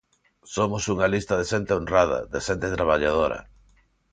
[0.55, 3.39] Somos unha lista de xente honrada, de xente traballadora.